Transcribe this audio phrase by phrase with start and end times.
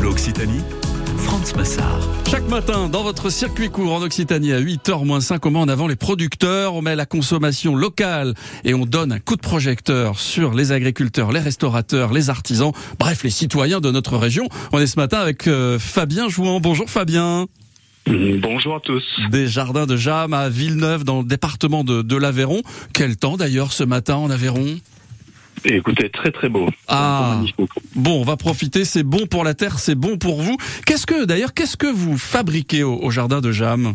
[0.00, 0.62] Bleu Occitanie,
[1.18, 2.00] Franz Massard.
[2.30, 5.96] Chaque matin, dans votre circuit court en Occitanie à 8h-5, on met en avant les
[5.96, 8.32] producteurs, on met la consommation locale
[8.64, 13.22] et on donne un coup de projecteur sur les agriculteurs, les restaurateurs, les artisans, bref,
[13.24, 14.48] les citoyens de notre région.
[14.72, 16.60] On est ce matin avec euh, Fabien Jouan.
[16.60, 17.46] Bonjour Fabien.
[18.06, 19.04] Bonjour à tous.
[19.30, 22.62] Des jardins de Jam à Villeneuve dans le département de, de l'Aveyron.
[22.94, 24.78] Quel temps d'ailleurs ce matin en Aveyron?
[25.64, 26.68] Écoutez, très très beau.
[26.88, 27.42] Ah.
[27.94, 30.56] Bon, on va profiter, c'est bon pour la terre, c'est bon pour vous.
[30.86, 33.94] Qu'est-ce que d'ailleurs, qu'est-ce que vous fabriquez au, au jardin de Jam?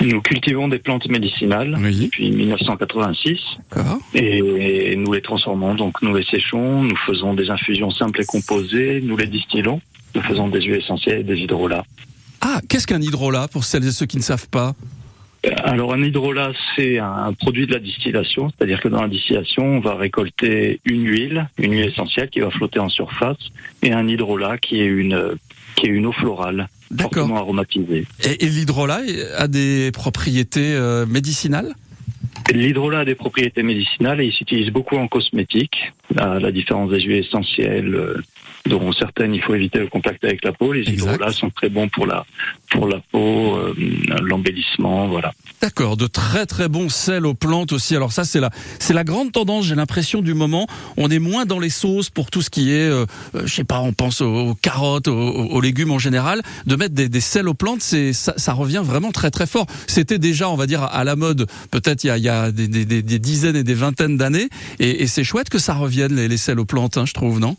[0.00, 2.06] Nous cultivons des plantes médicinales Oui.
[2.06, 3.38] depuis 1986
[3.70, 3.98] D'accord.
[4.12, 5.74] et nous les transformons.
[5.76, 9.80] Donc nous les séchons, nous faisons des infusions simples et composées, nous les distillons,
[10.16, 11.84] nous faisons des huiles essentielles et des hydrolats.
[12.40, 14.74] Ah, qu'est-ce qu'un hydrolat pour celles et ceux qui ne savent pas?
[15.62, 19.80] Alors un hydrolat, c'est un produit de la distillation, c'est-à-dire que dans la distillation, on
[19.80, 23.38] va récolter une huile, une huile essentielle qui va flotter en surface,
[23.82, 25.36] et un hydrolat qui est une
[25.76, 27.24] qui est une eau florale D'accord.
[27.24, 28.06] fortement aromatisée.
[28.24, 29.00] Et, et l'hydrolat
[29.36, 31.74] a des propriétés euh, médicinales?
[32.52, 37.00] L'hydrolat a des propriétés médicinales et il s'utilise beaucoup en cosmétique, à la différence des
[37.00, 38.22] huiles essentielles, euh,
[38.66, 40.72] dont certaines il faut éviter le contact avec la peau.
[40.72, 42.24] Les hydrolats sont très bons pour la
[42.70, 43.74] pour la peau, euh,
[44.22, 45.32] l'embellissement, voilà.
[45.60, 47.94] D'accord, de très très bons sels aux plantes aussi.
[47.94, 50.66] Alors ça c'est la c'est la grande tendance, j'ai l'impression du moment.
[50.96, 53.64] On est moins dans les sauces pour tout ce qui est, euh, euh, je sais
[53.64, 56.42] pas, on pense aux, aux carottes, aux, aux légumes en général.
[56.66, 59.66] De mettre des, des sels aux plantes, c'est ça, ça revient vraiment très très fort.
[59.86, 62.50] C'était déjà, on va dire, à la mode peut-être il y a, il y a
[62.50, 64.48] des, des- des- des dizaines et des vingtaines d'années.
[64.80, 67.40] Et, et c'est chouette que ça revienne les, les sels aux plantes, hein, je trouve,
[67.40, 67.56] non?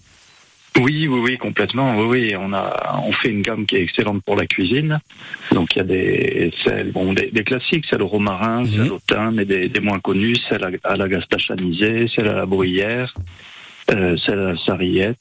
[0.81, 1.95] Oui, oui, oui, complètement.
[1.97, 4.99] Oui, oui, on a, on fait une gamme qui est excellente pour la cuisine.
[5.53, 8.71] Donc il y a des sels, bon, des, des classiques, sel au romarin, Mhm.
[8.71, 12.27] sel au thym, mais des, des moins connus, sel à, à la gastache anisée, sel
[12.27, 13.13] à la bruyère,
[13.91, 15.17] euh, sel à la sarriette,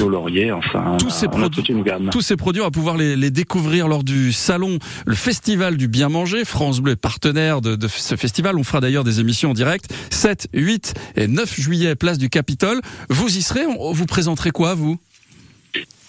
[0.00, 0.52] au laurier.
[0.52, 2.10] Enfin, Tous ces produits- toute une gamme.
[2.10, 5.88] Tous ces produits, on va pouvoir les, les découvrir lors du salon, le festival du
[5.88, 6.44] bien manger.
[6.44, 8.56] France Bleu est partenaire de, de ce festival.
[8.56, 9.92] On fera d'ailleurs des émissions en direct.
[10.10, 12.80] 7, 8 et 9 juillet, place du Capitole.
[13.08, 14.98] Vous y serez On- Vous présenterez quoi, vous?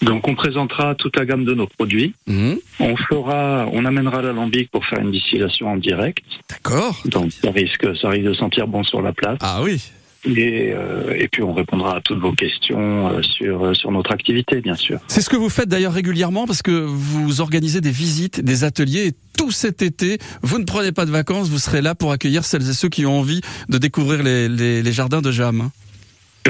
[0.02, 2.16] Donc on présentera toute la gamme de nos produits.
[2.26, 2.58] Mhm.
[2.80, 6.24] On fera, on amènera l'alambic pour faire une distillation en direct.
[6.50, 7.00] D'accord.
[7.06, 9.38] Donc ça risque, ça risque de sentir bon sur la place.
[9.42, 9.80] Ah oui.
[10.24, 14.12] Et, euh, et puis on répondra à toutes vos questions euh, sur euh, sur notre
[14.12, 15.00] activité, bien sûr.
[15.08, 19.08] C'est ce que vous faites d'ailleurs régulièrement parce que vous organisez des visites, des ateliers.
[19.08, 22.44] Et tout cet été, vous ne prenez pas de vacances, vous serez là pour accueillir
[22.46, 25.62] celles et ceux qui ont envie de découvrir les, les- les jardins de Jam.
[25.62, 25.72] hein.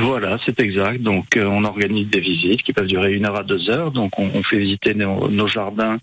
[0.01, 1.01] Voilà, c'est exact.
[1.01, 3.91] Donc, euh, on organise des visites qui peuvent durer une heure à deux heures.
[3.91, 5.97] Donc, on, on fait visiter nos, nos jardins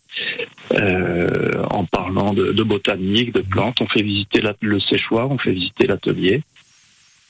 [0.75, 3.81] euh, en parlant de, de botanique, de plantes.
[3.81, 6.43] On fait visiter la- le séchoir, on fait visiter l'atelier.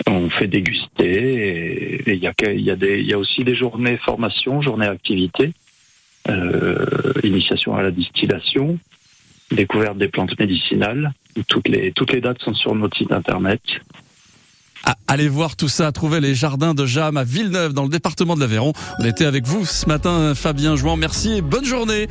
[0.06, 2.02] On fait déguster.
[2.06, 5.52] Et il y, a, aussi des journées formation, journées activités,
[6.28, 8.78] euh, initiation à la distillation,
[9.50, 11.12] découverte des plantes médicinales.
[11.46, 13.60] Toutes les, dates sont sur notre site internet.
[14.84, 18.36] Ah, allez voir tout ça, trouver les jardins de Jam à Villeneuve dans le département
[18.36, 18.72] de l'Aveyron.
[19.00, 20.96] On était avec vous ce matin, Fabien Jouan.
[20.96, 22.06] Merci et bonne journée.